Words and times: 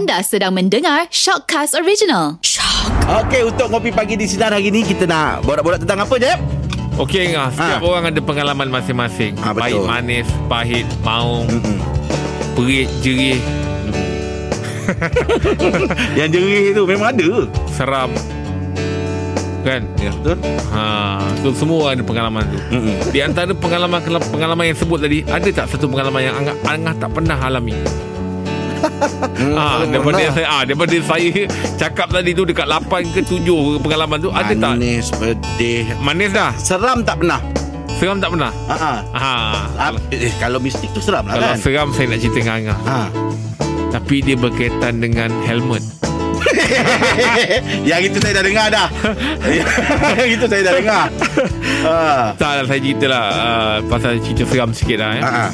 Anda 0.00 0.24
sedang 0.24 0.56
mendengar 0.56 1.12
Shockcast 1.12 1.76
Original. 1.76 2.40
Okey, 3.20 3.44
untuk 3.44 3.68
ngopi 3.68 3.92
pagi 3.92 4.16
di 4.16 4.24
sinar 4.24 4.48
hari 4.48 4.72
ni 4.72 4.80
kita 4.80 5.04
nak 5.04 5.44
borak-borak 5.44 5.76
tentang 5.76 6.00
apa, 6.00 6.16
Jeb? 6.16 6.40
Okey 6.96 7.36
Ngah 7.36 7.52
Setiap 7.52 7.80
Ha. 7.80 7.84
orang 7.84 8.04
ada 8.08 8.16
pengalaman 8.16 8.68
masing-masing 8.70 9.36
Ha, 9.36 9.52
betul. 9.52 9.60
Baik 9.60 9.80
manis 9.84 10.24
Pahit 10.48 10.88
Maung 11.04 11.44
Mm-mm. 11.52 11.76
Perit 12.56 12.88
Jerih 13.04 13.44
Yang 16.16 16.28
jerih 16.32 16.64
tu 16.72 16.82
memang 16.88 17.12
ada. 17.12 17.30
Seram 17.68 18.08
Kan 19.60 19.84
Ya, 20.00 20.16
betul. 20.16 20.40
ha, 20.72 20.82
so, 21.44 21.52
Semua 21.52 21.92
ada 21.92 22.00
pengalaman 22.00 22.48
tu 22.48 22.56
Mm-mm. 22.70 22.96
Di 23.12 23.20
antara 23.20 23.52
pengalaman 23.52 24.00
pengalaman 24.26 24.64
yang 24.66 24.78
sebut 24.80 24.96
tadi 24.98 25.20
Ada 25.24 25.48
tak 25.52 25.66
satu 25.70 25.92
pengalaman 25.92 26.24
yang 26.24 26.34
Angah, 26.34 26.56
Angah 26.64 26.94
tak 26.96 27.12
pernah 27.12 27.36
alami 27.36 27.76
Ah, 29.52 29.82
daripada 29.82 30.18
yang 30.18 30.32
saya 30.32 30.46
ah, 30.48 30.62
daripada 30.62 30.96
saya 30.96 31.28
cakap 31.76 32.08
tadi 32.08 32.30
tu 32.32 32.42
dekat 32.42 32.66
8 32.66 32.86
ke 33.10 33.20
7 33.20 33.44
pengalaman 33.78 34.18
tu 34.18 34.30
ada 34.30 34.50
tak 34.50 34.72
Manis, 34.74 35.08
pedih. 35.12 35.84
manis 35.98 36.30
dah 36.30 36.52
Seram 36.54 37.00
tak 37.00 37.18
pernah. 37.18 37.40
seram 37.92 38.16
tak 38.16 38.30
pernah 38.30 38.52
Ha 38.66 38.76
ah. 38.76 38.98
ha 39.12 39.86
Eh, 40.08 40.32
kalau 40.36 40.56
mistik 40.58 40.88
tu 40.90 41.00
seram 41.00 41.22
lah 41.22 41.34
kalau 41.34 41.46
kan? 41.46 41.56
seram 41.58 41.88
saya 41.90 42.06
nak 42.08 42.18
cerita 42.18 42.38
dengan 42.38 42.54
Angah 42.54 42.78
Ha. 42.82 42.98
Tapi 43.90 44.16
dia 44.22 44.36
berkaitan 44.36 44.94
dengan 44.98 45.28
helmet 45.42 45.82
Yang 47.82 48.02
itu 48.06 48.18
saya 48.18 48.32
dah 48.32 48.44
dengar 48.44 48.66
dah. 48.68 48.88
Yang 50.16 50.28
itu 50.30 50.44
saya 50.46 50.62
dah 50.62 50.74
dengar. 50.74 51.04
Ha. 51.82 51.96
Tak 52.34 52.50
lah 52.52 52.64
saya 52.64 52.80
cerita 52.80 53.06
lah 53.06 53.24
uh, 53.26 53.76
Pasal 53.84 54.12
cerita 54.20 54.42
seram 54.46 54.70
sikit 54.70 54.96
lah 54.96 55.10
eh. 55.12 55.22
Ha. 55.22 55.44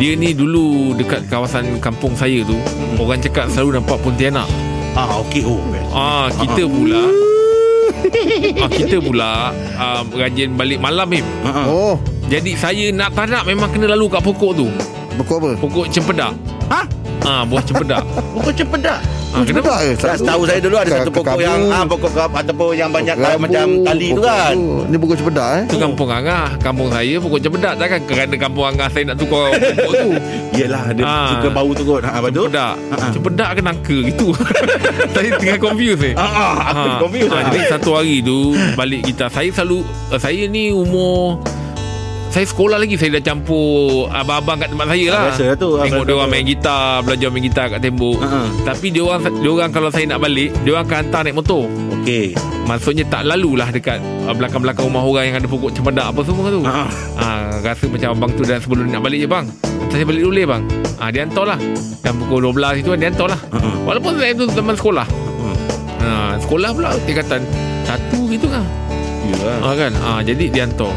Ah. 0.00 0.02
Dia 0.02 0.16
ni 0.16 0.32
dulu 0.32 0.96
dekat 0.96 1.28
kawasan 1.28 1.76
kampung 1.76 2.16
saya 2.16 2.40
tu 2.40 2.56
Orang 2.96 3.20
cakap 3.20 3.52
selalu 3.52 3.76
nampak 3.76 4.00
Pontianak 4.00 4.48
Ah, 4.90 5.20
okey. 5.20 5.44
Oh. 5.44 5.60
Ah 5.92 6.32
Kita 6.32 6.64
pula 6.64 7.04
ah, 8.58 8.70
Kita 8.72 8.96
pula 8.98 9.52
uh, 9.76 10.02
Rajin 10.10 10.56
balik 10.56 10.80
malam 10.80 11.06
ni 11.06 11.20
Ha. 11.44 11.50
ah. 11.52 11.66
Oh, 11.68 11.94
Jadi 12.26 12.56
saya 12.56 12.88
nak 12.90 13.12
tak 13.12 13.28
nak 13.28 13.44
Memang 13.44 13.68
kena 13.68 13.92
lalu 13.92 14.08
kat 14.08 14.24
pokok 14.24 14.52
tu 14.56 14.66
pokok 15.20 15.36
apa? 15.36 15.50
Pokok 15.60 15.86
cempedak 15.92 16.32
Ha? 16.72 16.80
Ah, 17.20 17.42
Buah 17.44 17.60
cempedak 17.60 18.00
Pokok 18.32 18.56
cepedak. 18.56 19.19
Ah, 19.30 19.42
Kenapa? 19.42 19.72
ke? 19.80 19.94
Tak 19.96 20.16
tahu 20.20 20.42
saya 20.42 20.58
dulu 20.58 20.76
ada 20.76 20.90
satu 20.92 21.10
pokok 21.12 21.38
yang 21.38 21.60
ah 21.68 21.84
pokok 21.84 22.10
kap 22.10 22.30
ataupun 22.32 22.72
yang 22.72 22.90
banyak 22.90 23.14
kayu 23.14 23.38
macam 23.38 23.66
tali 23.82 24.08
tu 24.10 24.20
kan. 24.20 24.54
tu. 24.54 24.66
Ni 24.86 24.96
pokok 24.96 25.16
cepedak 25.16 25.48
eh. 25.52 25.62
Itu 25.64 25.76
kampung 25.78 26.10
Angah 26.10 26.46
Kampung 26.58 26.88
saya 26.88 27.14
pokok 27.16 27.40
cempedak 27.40 27.72
Takkan 27.76 28.00
kerana 28.04 28.34
kampung 28.36 28.66
Angah 28.66 28.88
Saya 28.88 29.04
nak 29.06 29.16
tukar 29.16 29.46
pokok 29.52 29.92
tu 29.94 30.08
Yelah 30.58 30.84
dia 30.90 31.04
Ah. 31.04 31.28
suka 31.32 31.48
bau 31.48 31.70
tu 31.70 31.82
kot. 31.84 32.02
Ha 32.02 32.18
betul? 32.18 32.48
Cempedak 32.48 32.74
Ah. 32.90 33.10
Cempedak 33.10 33.50
ke 33.50 33.60
nangka 33.60 33.96
gitu 34.04 34.26
Saya 35.14 35.28
tengah 35.36 35.58
Ah, 36.16 36.26
ah, 36.26 36.54
aku 36.68 36.86
Ha, 36.86 36.98
confused. 36.98 37.30
ah. 37.30 37.42
Jadi 37.46 37.60
satu 37.68 37.90
hari 37.94 38.16
tu 38.20 38.38
Balik 38.74 39.00
kita 39.06 39.26
Saya 39.26 39.48
selalu 39.50 39.86
Saya 40.12 40.42
ni 40.46 40.70
umur 40.70 41.38
Saya 42.30 42.46
sekolah 42.46 42.78
lagi 42.78 42.94
Saya 42.94 43.18
dah 43.18 43.22
campur 43.26 44.06
Abang-abang 44.08 44.62
kat 44.62 44.68
tempat 44.70 44.86
saya 44.86 45.06
lah. 45.10 45.22
Biasa 45.28 45.44
lah 45.50 45.56
tu, 45.58 45.68
Tengok 45.82 46.04
dia 46.06 46.14
orang 46.14 46.30
main 46.30 46.44
gitar 46.46 47.02
Belajar 47.02 47.28
main 47.28 47.42
gitar 47.42 47.66
kat 47.66 47.80
tembok. 47.82 48.16
Ha. 48.22 48.38
Tapi 48.62 48.86
dia 48.94 49.02
orang 49.02 49.20
dia 49.26 49.50
orang 49.50 49.70
kalau 49.74 49.90
saya 49.90 50.04
nak 50.06 50.22
balik 50.22 50.54
Dia 50.62 50.70
orang 50.78 50.86
akan 50.86 50.96
hantar 51.02 51.20
naik 51.26 51.36
motor. 51.36 51.62
Okey. 52.00 52.26
Maksudnya 52.70 53.04
tak 53.10 53.26
lalulah 53.26 53.68
dekat 53.74 53.98
uh, 54.30 54.34
Belakang-belakang 54.34 54.86
rumah 54.86 55.02
orang 55.02 55.24
Yang 55.26 55.36
ada 55.42 55.48
pokok 55.50 55.70
cempedak 55.74 56.06
Apa 56.06 56.20
semua 56.22 56.46
tu. 56.48 56.60
Ha. 56.62 56.82
ha, 57.18 57.26
Rasa 57.60 57.84
macam 57.90 58.08
abang 58.14 58.30
tu 58.32 58.42
dah 58.46 58.58
sebelum 58.62 58.86
nak 58.88 59.02
balik 59.02 59.18
je 59.20 59.28
bang. 59.28 59.46
Saya 59.90 60.06
balik 60.06 60.22
dulu 60.22 60.40
bang. 60.46 60.62
Ha, 61.02 61.10
Dia 61.10 61.26
hantar 61.26 61.44
lah. 61.50 61.58
Dan 62.00 62.12
pukul 62.16 62.46
12 62.46 62.80
itu 62.80 62.90
Dia 62.94 63.10
hantar 63.10 63.28
lah. 63.34 63.40
Ha. 63.52 63.58
Walaupun 63.84 64.12
saya 64.16 64.32
tu 64.38 64.46
zaman 64.46 64.74
sekolah. 64.78 65.06
Hmm. 65.10 65.56
ha, 65.98 66.08
Sekolah 66.38 66.70
pula 66.70 66.94
tingkatan 67.02 67.42
Satu 67.82 68.30
gitu 68.30 68.46
kan 68.46 68.62
Yalah. 69.34 69.58
ha, 69.60 69.68
kan? 69.74 69.92
Ha, 69.98 70.10
Jadi 70.22 70.46
dia 70.46 70.62
hantar 70.62 70.94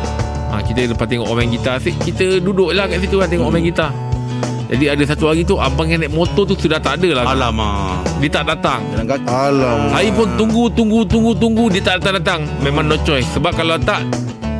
ha, 0.53 0.61
Kita 0.61 0.85
lepas 0.87 1.03
tengok 1.03 1.25
orang 1.25 1.43
main 1.43 1.51
gitar 1.51 1.73
asyik, 1.75 1.95
Kita 1.99 2.37
duduk 2.37 2.69
lah 2.69 2.85
kat 2.85 2.99
situ 2.99 3.15
kan 3.15 3.25
Tengok 3.25 3.45
orang 3.45 3.57
main 3.57 3.67
gitar 3.67 3.89
Jadi 4.65 4.85
ada 4.87 5.03
satu 5.03 5.25
hari 5.27 5.41
tu 5.41 5.57
Abang 5.57 5.85
yang 5.85 5.99
naik 5.99 6.11
motor 6.11 6.43
tu 6.43 6.53
Sudah 6.55 6.77
tak 6.77 6.97
ada 6.97 7.09
lah 7.13 7.23
Alamak. 7.27 8.05
Dia 8.17 8.29
tak 8.31 8.45
datang 8.47 8.81
Jalan 8.89 9.05
kaki. 9.07 9.25
Alam. 9.27 9.77
Saya 9.89 10.09
pun 10.11 10.27
tunggu 10.33 10.63
Tunggu 10.69 10.99
Tunggu 11.03 11.31
Tunggu 11.33 11.65
Dia 11.67 11.81
tak 11.83 11.95
datang-datang 11.99 12.45
Memang 12.59 12.85
no 12.85 12.97
choice 12.99 13.27
Sebab 13.31 13.51
kalau 13.51 13.75
tak 13.77 14.05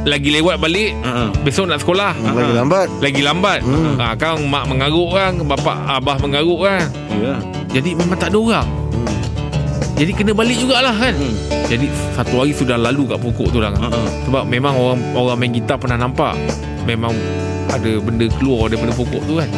Lagi 0.04 0.30
lewat 0.30 0.60
balik 0.60 0.92
Ha. 1.00 1.10
ha. 1.10 1.24
Besok 1.40 1.66
nak 1.66 1.80
sekolah 1.80 2.12
Lagi 2.18 2.52
lambat. 2.52 2.88
Lagi 3.00 3.22
lambat 3.22 3.60
Hmm. 3.62 3.96
ha, 3.96 4.14
Kan 4.14 4.44
mak 4.44 4.68
mengaruk 4.68 5.14
kan 5.14 5.40
Bapak 5.40 5.78
abah 5.88 6.18
mengaruk 6.20 6.62
kan 6.62 6.84
Ya. 7.14 7.38
Jadi 7.72 7.94
memang 7.94 8.18
tak 8.18 8.30
ada 8.30 8.38
orang 8.38 8.68
Hmm. 8.68 8.83
Jadi 9.94 10.12
kena 10.12 10.32
balik 10.34 10.58
jugalah 10.58 10.94
kan. 10.94 11.14
Hmm. 11.14 11.36
Jadi 11.70 11.86
satu 12.18 12.42
hari 12.42 12.54
sudah 12.54 12.78
lalu 12.78 13.08
kat 13.10 13.20
pokok 13.22 13.48
tu 13.54 13.60
lah 13.62 13.72
ha. 13.74 13.88
Sebab 14.26 14.44
memang 14.50 14.74
orang 14.74 15.00
orang 15.14 15.38
main 15.38 15.54
gitar 15.54 15.78
pernah 15.78 15.98
nampak. 16.02 16.34
Memang 16.84 17.14
ada 17.70 17.92
benda 18.02 18.26
keluar 18.42 18.70
daripada 18.70 18.94
pokok 18.94 19.22
tu 19.26 19.38
kan. 19.40 19.50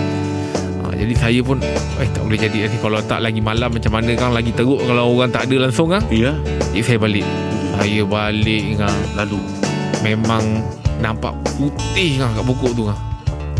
Ha, 0.85 0.93
Jadi 0.93 1.13
saya 1.17 1.39
pun 1.41 1.57
Eh 1.97 2.07
tak 2.11 2.21
boleh 2.27 2.39
jadi 2.39 2.67
nanti. 2.67 2.77
Kalau 2.77 2.99
tak 3.03 3.19
lagi 3.23 3.39
malam 3.39 3.71
macam 3.71 3.91
mana 3.95 4.11
kan 4.13 4.35
Lagi 4.35 4.51
teruk 4.51 4.83
kalau 4.83 5.15
orang 5.15 5.31
tak 5.31 5.47
ada 5.47 5.67
langsung 5.67 5.89
kan 5.89 6.03
Ya. 6.11 6.35
Jadi 6.75 6.83
saya 6.83 6.99
balik. 6.99 7.25
Saya 7.79 8.01
balik 8.05 8.63
kan 8.77 8.95
Lalu. 9.15 9.39
Memang 10.03 10.43
nampak 10.99 11.33
putih 11.57 12.19
kan 12.19 12.31
kat 12.35 12.43
pokok 12.45 12.71
tu 12.75 12.83
kan 12.87 13.14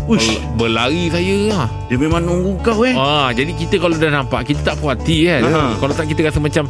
Ush. 0.06 0.38
Ber- 0.54 0.66
Berlari 0.66 1.06
saya 1.08 1.36
kan 1.54 1.68
Dia 1.86 1.96
memang 1.98 2.22
nunggu 2.26 2.58
kau 2.62 2.82
eh. 2.82 2.94
Ah, 2.94 3.30
jadi 3.30 3.54
kita 3.54 3.78
kalau 3.78 3.94
dah 3.94 4.10
nampak 4.10 4.50
kita 4.50 4.74
tak 4.74 4.74
puas 4.82 4.98
hati 4.98 5.30
kan. 5.30 5.46
Ha. 5.46 5.78
Kalau 5.78 5.92
tak 5.94 6.06
kita 6.10 6.26
rasa 6.26 6.38
macam 6.42 6.66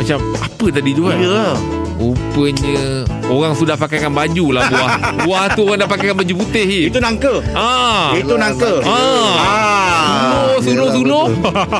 macam 0.00 0.16
apa 0.40 0.66
tadi 0.72 0.90
tu 0.96 1.02
kan. 1.04 1.16
Ya. 1.20 1.52
Rupanya 1.94 3.06
orang 3.30 3.54
sudah 3.54 3.78
pakaikan 3.78 4.10
baju 4.10 4.58
lah 4.58 4.66
buah. 4.66 4.90
buah 5.28 5.44
tu 5.54 5.62
orang 5.68 5.86
dah 5.86 5.88
pakaikan 5.88 6.16
baju 6.18 6.34
putih 6.40 6.64
ni. 6.66 6.80
Itu 6.88 6.98
nangka. 6.98 7.34
Ah. 7.54 8.16
Itu 8.16 8.34
nangka. 8.34 8.82
Ah. 8.82 9.34
Ah. 9.38 10.56
Suluh, 10.58 10.88
suluh, 10.88 10.88
suluh. 10.90 11.26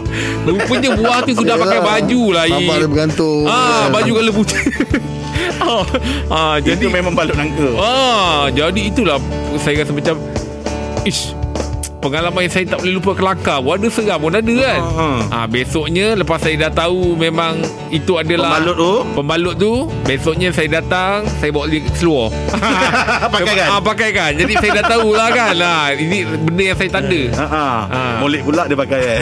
Rupanya 0.46 0.90
buah 0.94 1.18
tu 1.24 1.32
sudah 1.32 1.56
pakai 1.58 1.80
Yelah. 1.80 1.88
baju 1.88 2.22
lah. 2.30 2.44
Nampak 2.46 2.76
dia 2.76 2.88
bergantung. 2.88 3.44
Ah, 3.48 3.88
baju 3.90 4.12
kalau 4.20 4.32
putih. 4.36 4.62
ah, 5.64 5.84
ah, 6.30 6.54
Jadi 6.60 6.86
jadi 6.86 6.92
memang 6.92 7.12
balut 7.16 7.34
nangka. 7.34 7.68
Ah, 7.80 8.46
jadi 8.52 8.80
itulah 8.92 9.18
saya 9.58 9.82
rasa 9.82 9.92
macam 9.96 10.14
ish 11.04 11.32
pengalaman 11.98 12.44
yang 12.44 12.52
saya 12.52 12.68
tak 12.68 12.84
boleh 12.84 13.00
lupa 13.00 13.16
kelakar 13.16 13.64
ada 13.64 13.88
seram 13.88 14.20
pun 14.20 14.36
ada 14.36 14.44
kan. 14.44 14.80
Ha. 14.92 15.06
Ah, 15.32 15.46
besoknya 15.48 16.12
lepas 16.12 16.36
saya 16.36 16.68
dah 16.68 16.84
tahu 16.84 17.16
memang 17.16 17.64
itu 17.88 18.20
adalah 18.20 18.60
Pembalut 18.60 18.76
tu. 18.76 18.92
Pembalut 19.16 19.54
tu 19.56 19.72
Besoknya 20.02 20.50
saya 20.50 20.68
datang 20.74 21.24
Saya 21.38 21.48
bawa 21.48 21.64
dia 21.64 21.80
seluar 21.94 22.28
Pakai 23.24 23.54
kan? 23.54 23.68
ah, 23.70 23.80
Pakai 23.88 24.10
kan 24.10 24.34
Jadi 24.34 24.52
saya 24.58 24.82
dah 24.82 24.86
tahu 24.90 25.14
lah 25.14 25.30
kan 25.30 25.54
ah, 25.56 25.94
Ini 25.94 26.26
benda 26.42 26.62
yang 26.66 26.76
saya 26.76 26.90
tanda 26.90 27.22
Ha. 27.32 27.46
ha. 27.46 27.66
Ha. 27.86 28.00
Molek 28.18 28.42
pula 28.42 28.66
dia 28.66 28.74
pakai 28.74 29.00
eh. 29.00 29.20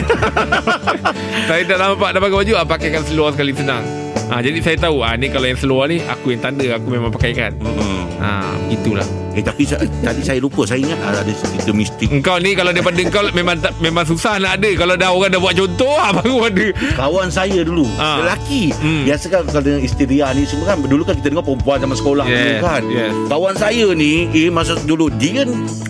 Saya 1.48 1.62
dah 1.62 1.76
nampak 1.78 2.10
Dah 2.16 2.20
pakai 2.20 2.36
baju 2.40 2.52
ah, 2.56 2.66
Pakaikan 2.66 3.02
seluar 3.04 3.30
sekali 3.30 3.52
senang 3.52 3.84
ah, 4.26 4.40
Jadi 4.40 4.58
saya 4.58 4.76
tahu 4.80 5.04
ah, 5.04 5.14
Ni 5.14 5.28
kalau 5.28 5.46
yang 5.46 5.60
seluar 5.60 5.86
ni 5.86 6.00
Aku 6.02 6.32
yang 6.32 6.40
tanda 6.40 6.64
Aku 6.74 6.88
memang 6.88 7.12
pakaikan 7.12 7.54
Hmm. 7.60 8.08
ah, 8.18 8.56
Itulah 8.66 9.06
Eh 9.32 9.40
tapi 9.40 9.64
tadi 9.64 10.20
saya 10.20 10.38
lupa 10.38 10.62
Saya 10.62 10.82
ingat 10.82 10.98
ada 11.00 11.32
cerita 11.32 11.72
mistik 11.72 12.08
Engkau 12.08 12.36
ni 12.36 12.52
kalau 12.52 12.68
daripada 12.68 12.98
engkau 12.98 13.22
memang 13.32 13.56
tak, 13.56 13.72
memang 13.78 14.04
susah 14.04 14.36
nak 14.36 14.60
ada. 14.60 14.70
Kalau 14.74 14.94
dah 14.94 15.08
orang 15.08 15.30
dah 15.30 15.40
buat 15.40 15.54
contoh 15.54 15.96
ah, 16.04 16.12
baru 16.12 16.48
ada. 16.48 16.66
Kawan 16.94 17.28
saya 17.28 17.60
dulu 17.62 17.88
Ah. 17.96 18.20
Lelaki 18.20 18.72
Hmm. 18.72 19.04
Biasa 19.04 19.26
kan 19.28 19.42
Kalau 19.46 19.62
dengan 19.62 19.80
istiria 19.80 20.26
ni 20.32 20.42
Semua 20.44 20.66
kan 20.68 20.80
Dulu 20.80 21.02
kan 21.02 21.14
kita 21.16 21.28
dengar 21.28 21.44
perempuan 21.44 21.78
Zaman 21.78 21.96
sekolah 21.96 22.24
Yes, 22.24 22.36
dulu 22.36 22.56
kan 22.60 22.82
yes. 22.88 23.12
Kawan 23.28 23.54
saya 23.54 23.86
ni 23.92 24.12
Eh 24.32 24.48
masa 24.48 24.76
dulu 24.78 25.06
Dia 25.12 25.44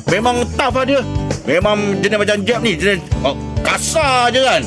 Memang 0.08 0.44
tough 0.54 0.76
lah 0.76 0.84
dia 0.84 1.00
Memang 1.42 1.98
jenis 1.98 2.18
macam 2.18 2.36
Jeb 2.42 2.60
ni 2.60 2.72
Jenis 2.76 3.00
oh, 3.22 3.34
Kasar 3.62 4.30
je 4.30 4.40
kan 4.40 4.62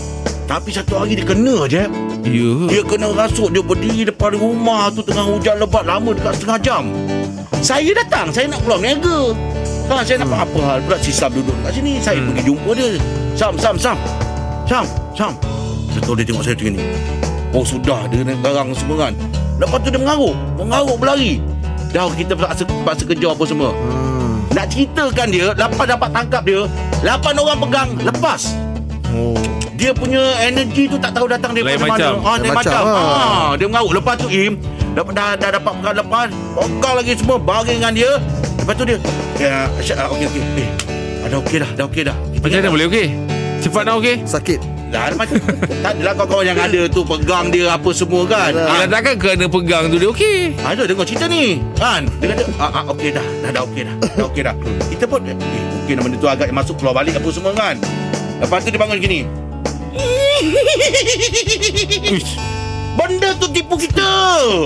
Tapi 0.45 0.69
satu 0.69 1.01
hari 1.01 1.17
dia 1.17 1.25
kena 1.25 1.65
Jeb. 1.65 1.89
Ya. 2.25 2.49
Dia 2.69 2.81
kena 2.85 3.13
rasuk 3.13 3.53
Dia 3.53 3.61
berdiri 3.61 4.09
depan 4.09 4.33
rumah 4.33 4.89
tu 4.89 5.05
Tengah 5.05 5.25
hujan 5.29 5.61
lebat 5.61 5.85
Lama 5.85 6.09
dekat 6.13 6.33
setengah 6.37 6.59
jam. 6.61 6.83
Saya 7.61 7.93
datang 7.97 8.29
Saya 8.29 8.49
nak 8.49 8.61
keluar 8.65 8.81
niaga. 8.81 9.33
Ha, 9.89 10.01
Saya 10.01 10.21
nak 10.21 10.45
apa 10.45 10.59
hal 10.65 10.79
Pula 10.85 10.97
si 11.01 11.13
Sam 11.13 11.33
duduk 11.33 11.53
kat 11.65 11.71
sini. 11.77 11.97
Saya 12.01 12.17
Hmm. 12.21 12.33
pergi 12.33 12.43
jumpa 12.49 12.69
dia. 12.77 12.87
Sam, 13.37 13.53
Sam, 13.57 13.75
Sam. 13.77 13.97
Sam, 14.65 14.85
Sam. 15.13 15.33
Betul 15.93 16.13
dia 16.21 16.25
tengok 16.29 16.43
saya 16.45 16.55
macam 16.57 16.73
ni. 16.77 16.81
Oh 17.53 17.65
sudah 17.65 17.99
Dia 18.09 18.21
nak 18.25 18.37
garang 18.41 18.69
semua 18.73 19.09
kan. 19.09 19.13
Lepas 19.61 19.77
tu 19.81 19.89
dia 19.93 20.01
mengaruk. 20.01 20.35
Mengaruk 20.57 20.97
berlari. 20.97 21.41
Dah 21.93 22.09
kita 22.11 22.33
paksa, 22.35 22.67
paksa 22.83 23.03
kejar 23.05 23.33
apa 23.33 23.43
semua. 23.45 23.69
Hmm. 23.73 24.41
Nak 24.53 24.65
ceritakan 24.73 25.27
dia 25.29 25.47
Lapan 25.57 25.85
dapat 25.89 26.09
tangkap 26.15 26.41
dia 26.45 26.61
Lapan 27.03 27.33
orang 27.37 27.59
pegang 27.65 27.89
Lepas. 28.01 28.41
Oh. 29.13 29.44
Dia 29.75 29.91
punya 29.91 30.23
energi 30.39 30.87
tu 30.87 30.95
tak 30.95 31.11
tahu 31.11 31.27
datang 31.27 31.51
daripada 31.51 31.75
Lain 31.75 31.83
mana. 31.83 31.91
macam. 31.91 32.13
Ah, 32.17 32.35
lain 32.35 32.41
Lain 32.41 32.55
macam. 32.55 32.81
macam, 32.81 33.05
Ah, 33.05 33.49
dia 33.55 33.65
mengarut. 33.67 33.93
Lepas 33.93 34.15
tu 34.15 34.27
Im, 34.27 34.53
dah, 34.91 35.03
dah, 35.05 35.29
dah 35.35 35.49
dapat 35.53 35.71
pegang 35.75 35.95
lepas, 35.97 36.27
pegang 36.55 36.95
lagi 36.95 37.13
semua, 37.13 37.35
baring 37.37 37.77
dengan 37.77 37.93
dia. 37.93 38.11
Lepas 38.55 38.73
tu 38.73 38.83
dia, 38.83 38.97
ya, 39.37 39.55
ah, 39.93 40.07
okey, 40.09 40.25
okey. 40.25 40.43
Eh, 40.57 40.69
dah 41.27 41.39
okey 41.39 41.57
dah, 41.59 41.69
dah 41.75 41.85
okey 41.85 42.03
dah. 42.03 42.17
Macam 42.39 42.55
mana 42.55 42.69
boleh 42.71 42.85
okey? 42.87 43.07
Cepat 43.59 43.81
nak 43.83 43.95
okey? 43.99 44.15
Sakit. 44.23 44.59
tak? 44.61 44.71
Dah 44.85 45.17
macam 45.17 45.35
Tak 45.83 45.91
adalah 45.97 46.13
kawan-kawan 46.13 46.45
yang 46.45 46.59
ada 46.61 46.81
tu 46.85 47.01
Pegang 47.01 47.49
dia 47.49 47.73
apa 47.73 47.89
semua 47.89 48.21
kan 48.23 48.53
Yalah. 48.53 48.69
Yelah 48.69 48.87
takkan 48.87 49.15
kena 49.17 49.45
pegang 49.49 49.83
tu 49.89 49.97
dia 49.97 50.09
okey 50.13 50.53
Ada 50.61 50.85
dengar 50.85 51.03
cerita 51.03 51.25
ni 51.25 51.57
Kan 51.73 52.05
Dia 52.21 52.31
kata 52.31 52.43
ah, 52.55 52.69
ah, 52.69 52.83
Okey 52.93 53.09
dah 53.09 53.25
Dah 53.41 53.49
dah 53.49 53.61
okey 53.65 53.81
dah 53.81 53.95
Dah 54.13 54.25
okey 54.29 54.41
dah 54.45 54.55
Kita 54.87 55.03
pun 55.09 55.25
Eh 55.25 55.33
mungkin 55.33 55.95
benda 55.99 56.17
tu 56.21 56.29
agak 56.29 56.53
masuk 56.53 56.77
keluar 56.77 56.93
balik 56.95 57.17
Apa 57.17 57.27
semua 57.33 57.51
kan 57.51 57.75
Lepas 58.37 58.61
tu 58.61 58.69
dia 58.69 58.77
bangun 58.77 59.01
gini 59.01 59.25
Uish. 62.05 62.31
Benda 62.95 63.35
tu 63.35 63.51
tipu 63.51 63.75
kita. 63.75 64.07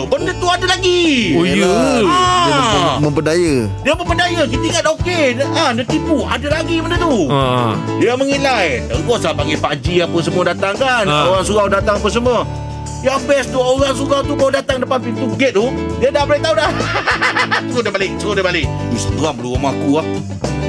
Benda 0.05 0.29
tu 0.31 0.45
ada 0.45 0.65
lagi. 0.67 1.33
Oh 1.33 1.41
ya. 1.41 1.53
Yelah. 1.57 2.01
Dia 2.05 2.53
Ah. 2.53 2.61
mem- 2.95 3.09
memperdaya. 3.09 3.55
Dia 3.81 3.93
pemberdaya 3.93 4.41
Kita 4.45 4.63
ingat 4.63 4.81
dah 4.83 4.93
okey. 4.95 5.25
Ah, 5.51 5.73
Dia 5.73 5.83
tipu. 5.83 6.21
Ada 6.23 6.47
lagi 6.51 6.77
benda 6.77 6.95
tu. 6.95 7.25
Ha. 7.27 7.73
Dia 7.97 8.13
mengilai 8.13 8.85
Terus 8.85 9.01
lah 9.19 9.33
panggil 9.33 9.57
Pak 9.57 9.71
Haji 9.73 9.95
apa 10.03 10.17
semua 10.21 10.43
datang 10.45 10.73
kan. 10.75 11.05
Ha. 11.05 11.17
Orang 11.27 11.43
surau 11.43 11.67
datang 11.67 11.97
apa 11.97 12.07
semua 12.07 12.45
Yang 12.99 13.19
best 13.31 13.47
tu 13.55 13.59
Orang 13.63 13.93
surau 13.95 14.19
tu 14.23 14.33
baru 14.35 14.51
datang 14.59 14.83
depan 14.83 14.99
pintu 14.99 15.31
gate 15.39 15.55
tu 15.55 15.71
Dia 16.03 16.11
dah 16.11 16.23
boleh 16.27 16.41
tahu 16.43 16.55
dah. 16.55 16.71
Suruh 17.71 17.83
dia 17.83 17.91
balik 17.95 18.11
Suruh 18.19 18.35
dia 18.35 18.43
balik. 18.43 18.65
Ih 18.67 18.99
seram 18.99 19.35
dulu 19.39 19.55
rumah 19.55 19.71
aku 19.71 19.91
lah 19.99 20.07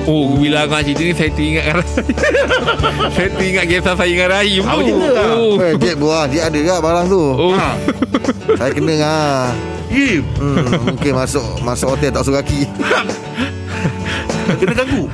Oh 0.06 0.38
bila 0.38 0.64
Abang 0.64 0.80
cerita 0.86 1.02
ni 1.02 1.12
Saya 1.12 1.30
teringat 1.34 1.64
Saya 3.18 3.28
teringat 3.34 3.64
kisah 3.66 3.94
saya 3.98 4.08
dengan 4.08 4.28
Rahim 4.30 4.62
Apa 4.62 4.80
cerita? 4.80 5.08
Lah? 5.10 5.34
oh. 5.36 5.54
Eh, 5.58 5.72
Jack 5.76 5.96
buah 5.98 6.24
Dia 6.30 6.40
ada 6.46 6.58
ke 6.58 6.74
barang 6.78 7.06
tu. 7.10 7.22
Oh. 7.34 7.52
ha. 7.58 7.70
Saya 8.58 8.70
kena 8.72 8.94
ah. 9.02 9.44
Ih 9.90 10.22
hmm, 10.22 10.66
Mungkin 10.86 11.12
masuk 11.18 11.46
Masuk 11.66 11.98
hotel 11.98 12.14
tak 12.14 12.22
suruh 12.22 12.38
kaki. 12.38 12.62
Kena 14.54 14.74
ganggu? 14.74 15.10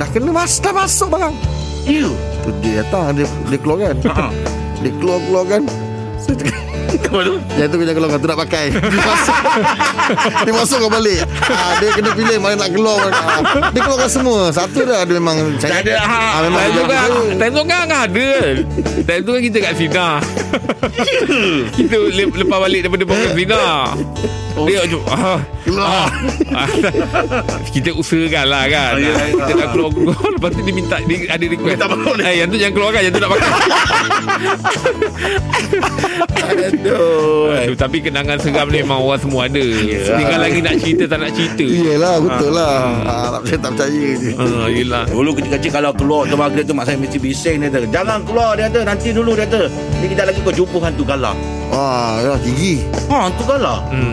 Dah 0.00 0.08
kena 0.08 0.30
mas, 0.32 0.56
Dah 0.56 0.72
masuk 0.72 1.12
barang. 1.12 1.36
Ya. 1.84 2.08
Tu 2.40 2.50
dia 2.64 2.80
datang 2.80 3.12
Dia, 3.12 3.28
dia 3.48 3.58
keluar 3.60 3.78
kan? 3.92 3.96
Ha. 4.08 4.26
Dia 4.80 4.92
keluar-keluar 4.96 5.44
kan 5.44 5.62
Tu? 6.20 7.32
Yang 7.56 7.68
tu 7.70 7.76
kena 7.76 7.92
keluar 7.92 8.10
Tu 8.14 8.28
nak 8.28 8.38
pakai. 8.38 8.64
Dia 8.92 9.02
masuk. 9.02 9.36
Dia 10.40 10.52
masuk 10.52 10.76
kau 10.78 10.90
balik. 10.90 11.20
Ha, 11.42 11.56
Dia 11.78 11.88
kena 11.92 12.10
pilih 12.12 12.36
Mana 12.38 12.54
nak 12.56 12.70
keluar 12.70 13.02
ha, 13.08 13.40
Dia 13.70 13.80
keluarkan 13.80 14.10
semua. 14.10 14.40
Satu 14.50 14.84
dah 14.84 15.02
Dia 15.02 15.14
memang 15.16 15.36
Tak 15.58 15.82
ada 15.82 15.94
ha. 15.98 16.18
ha, 16.30 16.38
Memang 16.40 16.60
Time 16.60 16.72
tu 16.72 16.84
kan 16.86 17.08
Time 17.34 17.52
tu 17.52 17.64
kan 17.64 17.86
ada 17.88 18.30
Time 19.00 19.22
tu 19.22 19.30
kan 19.30 19.42
kita 19.42 19.58
kat 19.60 19.72
Sina 19.74 20.08
Kita 21.76 21.96
le- 21.96 22.36
lepas 22.36 22.58
balik 22.60 22.80
daripada 22.84 23.04
Pokok 23.06 23.30
Sina 23.34 23.62
Dia 24.62 24.78
macam 24.82 25.00
ah, 25.08 25.38
Keluar. 25.60 25.86
ah, 25.86 26.08
ah, 26.54 26.68
Kita 27.74 27.90
usahakan 27.92 28.44
lah 28.46 28.64
kan 28.66 28.90
Ah, 28.90 28.98
ya, 28.98 29.12
ya. 29.12 29.26
Kita 29.30 29.52
nak 29.54 29.68
keluar-keluar 29.70 30.16
Lepas 30.34 30.50
tu 30.50 30.60
dia 30.60 30.72
minta 30.72 30.96
dia 31.00 31.16
Ada 31.28 31.44
request 31.46 31.74
Minta 31.74 31.86
bangun. 31.86 32.18
eh, 32.18 32.34
Yang 32.36 32.48
tu 32.48 32.56
jangan 32.56 32.74
keluarkan 32.74 33.00
Yang 33.00 33.12
tu 33.12 33.20
nak 33.20 33.30
pakai 33.30 33.48
Aduh 36.40 37.52
Aduh, 37.52 37.76
Tapi 37.76 37.96
kenangan 38.00 38.36
seram 38.38 38.68
ni 38.68 38.80
Memang 38.80 39.00
orang 39.00 39.20
semua 39.20 39.46
ada 39.46 39.64
Tinggal 40.10 40.40
lagi 40.40 40.60
nak 40.60 40.74
cerita 40.76 41.04
Tak 41.06 41.18
nak 41.18 41.32
cerita 41.32 41.64
Yelah 41.64 42.14
betul 42.18 42.50
lah 42.50 42.74
ha, 43.02 43.12
Tak 43.30 43.40
percaya 43.42 43.58
tak 43.60 43.70
percaya 43.72 44.08
je 44.16 44.30
Ah, 44.34 44.66
yelah 44.66 45.04
Dulu 45.06 45.30
kecil-kecil 45.32 45.70
kalau 45.70 45.90
keluar 45.92 46.24
tu 46.24 46.34
maghrib 46.34 46.64
tu 46.64 46.72
mak 46.72 46.84
saya 46.84 46.96
mesti 46.96 47.18
bising 47.18 47.60
dia 47.60 47.68
kata. 47.68 47.86
Jangan 47.86 48.18
keluar 48.22 48.54
dia 48.54 48.66
kata. 48.66 48.80
Nanti 48.82 49.08
dulu 49.10 49.32
dia 49.32 49.44
kata. 49.44 49.68
Ni 50.00 50.06
kita 50.06 50.22
lagi 50.22 50.40
kau 50.40 50.50
jumpa 50.50 50.78
hantu 50.80 51.02
galah. 51.02 51.34
Wah 51.68 52.18
ya, 52.18 52.34
tinggi 52.36 52.82
Ha 53.06 53.28
hantu 53.28 53.42
galah. 53.44 53.78
hmm. 53.86 54.12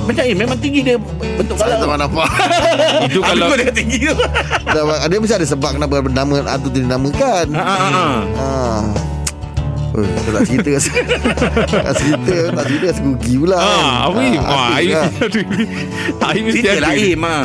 Macam 0.00 0.22
eh 0.22 0.34
memang 0.34 0.56
tinggi 0.56 0.80
dia 0.82 0.96
bentuk 1.34 1.54
Saya 1.54 1.76
galah. 1.76 1.86
tak 1.88 1.98
nampak 2.00 2.28
Itu 3.06 3.18
kalau 3.20 3.46
Aku 3.46 3.54
dia 3.56 3.70
tinggi 3.70 3.98
tu. 4.04 4.16
Dia 5.04 5.16
mesti 5.16 5.34
ada 5.34 5.46
sebab 5.46 5.70
Kenapa 5.74 5.94
nama 6.04 6.34
hantu 6.46 6.68
tu 6.68 6.78
dinamakan 6.78 7.46
Ha 7.52 7.62
ha 7.62 7.88
ha. 7.88 8.06
Ha. 8.36 8.48
Oh, 9.90 10.06
tak 10.06 10.46
cerita 10.46 10.70
Tak 11.82 11.94
cerita 11.98 12.36
Tak 12.52 12.64
cerita 12.64 12.86
Rasa 12.86 13.02
rugi 13.02 13.34
pula. 13.36 13.56
Ah, 13.56 13.94
apa 14.06 14.18
ni? 14.20 14.30
Ah, 14.36 14.68
Aim 14.72 14.88
lah. 14.92 15.06
Aim 16.28 16.42
mesti 16.44 16.58
Cerita 16.60 16.70
ada. 16.72 16.86
lain 16.88 17.16
mah. 17.16 17.44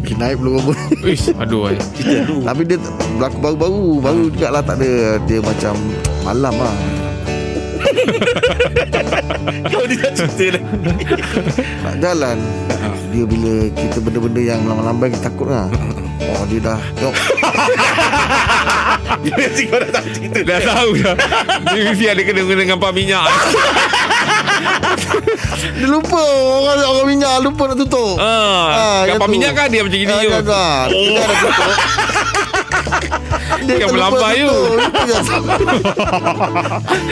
Okay, 0.00 0.16
naik 0.16 0.36
belum 0.36 0.52
apa 0.58 0.72
Ish, 1.02 1.32
aduh. 1.34 1.72
Cerita 1.92 2.16
dulu. 2.24 2.40
Tapi 2.42 2.62
dia 2.64 2.76
berlaku 3.14 3.36
baru-baru 3.38 3.84
Baru 4.00 4.22
juga 4.28 4.48
lah 4.50 4.60
tak 4.60 4.76
ada 4.76 4.90
Dia 5.22 5.40
macam 5.40 5.74
Malam 6.22 6.54
lah 6.58 6.76
Kau 9.70 9.84
dia 9.84 9.96
tak 10.00 10.12
cerita 10.16 10.58
lagi. 10.58 11.04
Nak 11.80 11.94
jalan 11.98 12.38
Dia 13.08 13.24
bila 13.24 13.52
kita 13.70 13.98
benda-benda 13.98 14.40
yang 14.42 14.60
Lambai-lambai 14.62 15.08
kita 15.10 15.22
takut 15.24 15.48
lah 15.48 15.66
Oh 16.32 16.44
dia 16.46 16.60
dah 16.60 16.78
Tengok 16.94 17.14
Dia 19.20 19.32
mesti 19.38 19.62
kau 19.64 19.78
dah 19.78 19.90
tahu 19.90 20.06
cerita. 20.10 20.38
Dah 20.42 20.58
tahu 20.60 20.90
dah. 20.96 21.14
Dia 21.68 21.82
mesti 21.86 22.04
ada 22.06 22.22
kena 22.22 22.40
dengan 22.44 22.76
pam 22.76 22.90
minyak. 22.90 23.24
Dia 25.74 25.86
lupa 25.86 26.20
Orang 26.20 26.76
orang 26.78 27.06
minyak 27.08 27.34
Lupa 27.40 27.62
nak 27.66 27.76
tutup 27.78 28.16
Ah, 28.16 29.04
kapal 29.06 29.26
tu. 29.26 29.32
minyak 29.32 29.52
kan 29.52 29.66
dia 29.68 29.80
macam 29.80 29.98
gini 29.98 30.12
Ah, 30.12 30.20
kan. 30.42 30.86
Dia 30.88 31.10
dah 31.16 31.34
tutup 31.34 31.72
Dia 33.64 33.74
Yang 33.78 33.90
melambai 33.92 34.36
tu. 34.40 34.58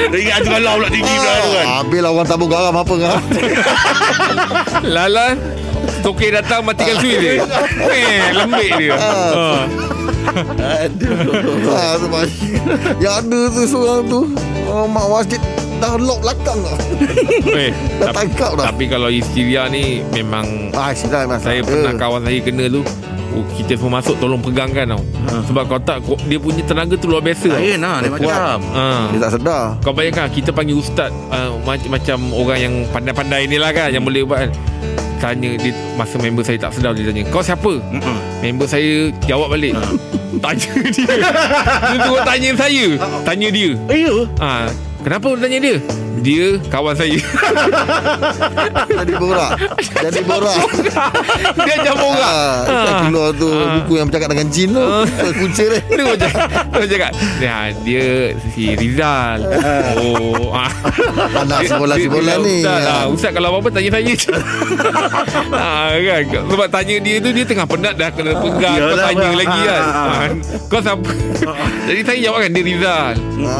Dia 0.08 0.18
ingat 0.18 0.34
hantu 0.38 0.50
galah 0.50 0.72
pula 0.74 0.88
tinggi 0.88 1.12
pula 1.12 1.32
tu 1.34 1.50
kan. 1.50 1.64
Ah, 1.64 1.76
Habislah 1.78 2.10
orang 2.10 2.26
tabur 2.26 2.48
garam 2.48 2.74
apa 2.74 2.94
kan 2.96 3.20
Lalan 4.94 5.34
Tokek 6.02 6.30
datang 6.32 6.62
matikan 6.62 6.96
suih 6.98 7.16
dia. 7.16 7.32
Eh, 7.92 8.22
lembik 8.32 8.70
dia. 8.76 8.94
Ah. 8.94 9.62
Aduh. 10.80 11.34
ah, 11.68 11.94
sebab 11.96 12.22
Yang 12.96 13.14
ada 13.20 13.40
tu 13.48 13.62
seorang 13.64 14.00
tu 14.06 14.20
oh, 14.64 14.86
Mak 14.86 15.06
masjid 15.08 15.40
Dah 15.78 15.98
lock 15.98 16.22
belakang 16.22 16.58
dah 16.58 16.76
Eh, 17.48 17.70
Dah 17.98 18.10
tangkap 18.12 18.54
dah 18.54 18.64
tapi 18.64 18.86
kalau 18.86 19.10
histeria 19.10 19.66
ni 19.66 20.00
memang 20.12 20.70
Ah, 20.72 20.94
silap 20.94 21.26
mas 21.26 21.42
saya 21.42 21.58
pernah 21.60 21.90
kawan 21.92 22.22
saya 22.22 22.38
kena 22.38 22.70
tu 22.70 22.82
Oh, 23.32 23.44
kita 23.56 23.80
semua 23.80 24.00
masuk 24.00 24.20
tolong 24.20 24.40
pegangkan 24.44 24.84
tau. 24.92 25.02
Sebab 25.48 25.62
kau 25.64 25.80
tak 25.80 26.04
kau- 26.04 26.20
dia 26.28 26.36
punya 26.36 26.60
tenaga 26.68 26.94
tu 27.00 27.08
luar 27.08 27.24
biasa. 27.24 27.48
Lain 27.48 27.80
lah 27.80 28.04
dia 28.04 28.10
macam. 28.12 28.58
Ah. 28.76 29.08
Dia 29.08 29.18
tak 29.24 29.30
sedar 29.40 29.62
Kau 29.80 29.92
bayangkan 29.96 30.28
kita 30.28 30.52
panggil 30.52 30.76
ustaz 30.76 31.08
uh, 31.32 31.56
macam, 31.64 31.88
macam 31.96 32.18
orang 32.36 32.58
yang 32.60 32.74
pandai-pandai 32.92 33.48
ni 33.48 33.56
lah 33.56 33.72
kan 33.72 33.88
yang 33.88 34.04
boleh 34.04 34.22
buat 34.28 34.38
kan. 34.44 34.50
Tanya 35.16 35.54
dia 35.54 35.70
masa 35.94 36.18
member 36.18 36.42
saya 36.42 36.58
tak 36.58 36.74
sedar 36.74 36.98
dia 36.98 37.06
tanya, 37.06 37.22
"Kau 37.30 37.40
siapa?" 37.40 37.78
Mm-mm. 37.78 38.16
Member 38.42 38.66
saya 38.66 39.14
jawab 39.24 39.54
balik. 39.54 39.70
tanya 40.44 40.70
dia. 40.90 41.14
Dia 41.94 41.98
tanya 42.26 42.50
saya. 42.58 42.86
Tanya 43.22 43.48
dia. 43.48 43.70
Eh 43.86 43.98
ya. 44.02 44.14
Ah, 44.42 44.66
kenapa 45.06 45.30
tanya 45.38 45.62
dia? 45.62 45.76
Dia 46.22 46.46
kawan 46.66 46.94
saya. 46.94 47.18
Jadi 48.92 49.12
borak 49.14 49.52
Jadi 49.98 50.20
borak 50.22 50.56
dia 51.82 51.92
orang. 51.92 52.22
ah, 52.22 52.58
Yang 52.64 52.96
keluar 53.02 53.28
tu 53.32 53.50
Ah. 53.52 53.68
Buku 53.76 53.92
yang 53.94 54.06
bercakap 54.06 54.28
dengan 54.30 54.46
jin 54.48 54.68
tu 54.70 54.86
Kunci 55.34 55.62
dia 55.64 55.80
Dia 55.82 56.04
macam 56.04 56.30
Dia 56.72 56.86
cakap 56.88 57.10
dia, 57.38 57.54
dia 57.82 58.06
si 58.50 58.62
Rizal 58.72 59.38
Oh 59.98 60.52
ah. 60.52 60.70
Anak 61.36 61.66
sekolah 61.66 61.96
sekolah 61.96 62.34
dia 62.36 62.44
ni 62.44 62.56
Ustaz, 62.60 62.82
Ah. 62.82 62.94
ah, 62.94 63.04
Ustaz 63.08 63.30
kalau 63.32 63.48
apa-apa 63.50 63.68
tanya 63.72 63.90
saya 63.90 64.12
ah, 65.54 65.90
kan? 65.92 66.22
Sebab 66.46 66.66
tanya 66.68 66.96
dia 66.98 67.16
tu 67.18 67.30
Dia 67.30 67.44
tengah 67.44 67.66
penat 67.66 67.94
dah 67.96 68.10
Kena 68.10 68.32
pegang 68.38 68.78
Kau 68.78 68.96
tanya 68.96 69.26
bang. 69.26 69.36
lagi 69.36 69.60
Ah, 69.60 69.66
kan 69.66 69.82
ah, 69.82 69.90
ah. 69.90 70.06
ah, 70.06 70.28
Kau 70.66 70.80
siapa 70.80 71.10
Jadi 71.88 72.00
saya 72.02 72.18
jawab 72.20 72.38
kan 72.40 72.50
Dia 72.52 72.64
Rizal 72.64 73.12
Ah. 73.42 73.50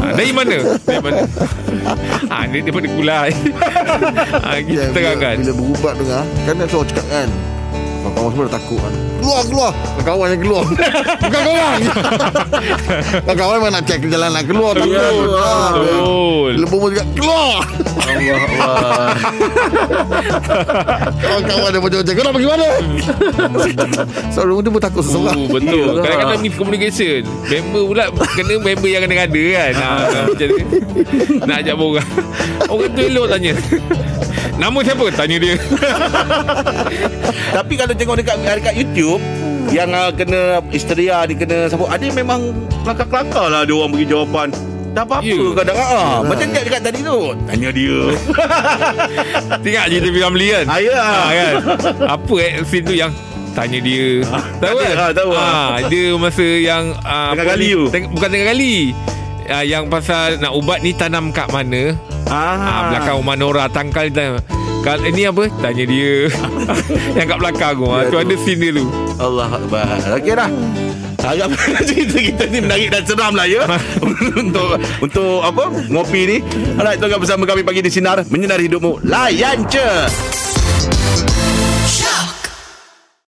ah, 0.00 0.12
Dari 0.14 0.32
mana 0.32 0.56
Dari 0.78 1.00
mana 1.00 1.20
ah, 2.32 2.42
Dia 2.46 2.60
daripada 2.60 2.88
kulai 2.88 3.30
ah, 4.46 4.56
Kita 4.58 4.80
Ya, 4.80 4.84
tengah 4.90 5.14
bila, 5.14 5.22
kan 5.22 5.34
bila 5.40 5.52
berubat 5.52 5.92
tu 5.96 6.04
kan 6.08 6.54
dia 6.54 6.66
selalu 6.66 6.86
cakap 6.90 7.06
kan 7.08 7.28
Kawan-kawan 8.04 8.30
semua 8.30 8.44
dah 8.44 8.54
takut 8.60 8.78
kan? 8.78 8.92
Keluar 9.16 9.42
keluar. 9.48 9.70
Kawan 10.04 10.26
yang 10.28 10.42
keluar. 10.44 10.64
Bukan 11.24 11.40
kawan 11.40 11.80
Kawan 13.24 13.54
memang 13.56 13.72
nak 13.72 13.84
cek 13.88 14.00
jalan 14.04 14.28
nak 14.28 14.44
keluar 14.44 14.72
Takut. 14.76 14.92
Ah, 15.32 15.72
Betul 15.72 16.50
Bila 16.60 16.66
bomo 16.68 16.86
cakap 16.92 17.08
Keluar 17.16 17.56
Allah 17.94 18.38
Allah. 18.42 19.14
Kawan-kawan 21.14 21.68
dia 21.70 21.80
macam-macam 21.80 22.12
Kau 22.14 22.24
nak 22.24 22.34
pergi 22.34 22.48
mana 22.48 22.68
So 24.34 24.38
dia 24.44 24.70
pun 24.70 24.82
takut 24.82 25.02
seseorang 25.06 25.34
Oh, 25.34 25.46
betul. 25.50 26.02
Kadang-kadang 26.02 26.40
miscommunication. 26.42 27.20
Member 27.50 27.82
pula 27.90 28.04
kena 28.34 28.54
member 28.62 28.88
yang 28.88 29.02
kena-kena 29.06 29.40
kan. 29.54 29.72
Ha, 29.74 29.88
macam 30.30 30.46
ni. 30.46 30.62
Nak 31.42 31.56
ajak 31.64 31.74
orang. 31.74 32.08
Orang 32.70 32.90
tu 32.94 33.02
elok 33.02 33.26
tanya. 33.30 33.52
Nama 34.54 34.78
siapa? 34.86 35.04
Tanya 35.10 35.36
dia. 35.42 35.54
Tapi 37.56 37.72
kalau 37.74 37.94
tengok 37.94 38.16
dekat 38.22 38.36
dekat 38.38 38.74
YouTube 38.78 39.22
yang 39.74 39.90
uh, 39.90 40.14
kena 40.14 40.62
histeria 40.70 41.26
dia 41.26 41.34
kena 41.34 41.66
sabut 41.66 41.90
ada 41.90 42.06
memang 42.14 42.54
kelakar-kelakar 42.86 43.46
lah 43.50 43.62
dia 43.66 43.74
orang 43.74 43.90
bagi 43.90 44.06
jawapan. 44.06 44.48
Tak 44.94 45.04
apa-apa 45.04 45.26
yeah. 45.26 45.50
kadang 45.52 45.76
ah. 45.76 46.22
Macam 46.22 46.46
dia 46.46 46.62
dekat 46.62 46.80
tadi 46.80 47.00
tu. 47.02 47.18
Tanya 47.44 47.68
dia. 47.68 47.98
Tengok 49.62 49.84
cerita 49.90 50.08
Ramli 50.20 50.46
kan? 50.48 50.64
Ah, 50.66 50.78
ya. 50.78 50.94
Ha, 50.94 51.12
kan? 51.28 51.54
Apa 52.08 52.34
eh 52.38 52.52
scene 52.62 52.84
tu 52.84 52.94
yang 52.94 53.10
tanya 53.52 53.78
dia. 53.78 54.22
tahu 54.56 54.78
tanya, 54.78 54.82
kan? 54.84 54.94
ah, 54.96 55.10
tahu, 55.10 55.30
ah. 55.32 55.42
Ah, 55.42 55.78
dia 55.84 56.14
masa 56.14 56.46
yang 56.46 56.84
ah, 57.02 57.34
Tengah 57.34 57.56
ni? 57.56 57.74
tu. 57.74 57.82
Teng- 57.90 58.06
bukan 58.08 58.28
tengah 58.28 58.46
gali. 58.48 58.76
uh, 59.46 59.64
Yang 59.64 59.84
pasal 59.90 60.38
Nak 60.38 60.52
ubat 60.54 60.78
ni 60.80 60.94
tanam 60.94 61.28
kat 61.28 61.50
mana 61.50 61.98
ah. 62.26 62.54
Ah, 62.56 62.82
Belakang 62.88 63.18
rumah 63.18 63.34
Nora 63.34 63.66
Tangkal 63.66 64.08
ni 64.08 64.14
tanam 64.14 64.38
Kal 64.80 65.00
ini 65.02 65.26
apa? 65.26 65.48
Tanya 65.58 65.84
dia 65.84 66.28
Yang 67.18 67.26
kat 67.26 67.38
belakang 67.40 67.74
tu 67.74 67.84
Ya, 67.84 67.94
ha, 67.94 68.04
Tu 68.04 68.10
tu. 68.10 68.18
ada 68.20 68.34
scene 68.38 68.60
dia 68.60 68.70
tu 68.74 68.86
Allah 69.14 69.46
Akbar. 69.48 69.86
Okey 70.12 70.34
dah. 70.34 70.50
Harap 71.24 71.50
cerita 71.88 72.20
kita 72.20 72.44
ni 72.52 72.60
menarik 72.60 72.92
dan 72.92 73.02
seram 73.08 73.32
lah 73.32 73.48
ya. 73.48 73.64
Untuk 74.44 74.76
untuk 75.00 75.40
apa 75.40 75.72
Ngopi 75.88 76.20
ni. 76.28 76.36
Alright 76.76 77.00
tuan 77.00 77.16
bersama 77.16 77.48
kami 77.48 77.64
pagi 77.64 77.80
di 77.80 77.88
Sinar 77.88 78.28
Menyinari 78.28 78.68
hidupmu. 78.68 79.00
Layan 79.08 79.64
je 79.72 79.88